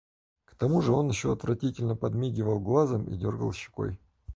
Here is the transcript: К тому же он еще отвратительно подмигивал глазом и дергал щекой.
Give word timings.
К 0.45 0.55
тому 0.55 0.81
же 0.81 0.93
он 0.93 1.09
еще 1.09 1.31
отвратительно 1.31 1.95
подмигивал 1.95 2.59
глазом 2.59 3.07
и 3.07 3.15
дергал 3.15 3.53
щекой. 3.53 3.99